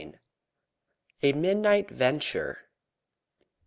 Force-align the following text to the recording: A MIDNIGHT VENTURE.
A 1.21 1.31
MIDNIGHT 1.31 1.91
VENTURE. 1.91 2.57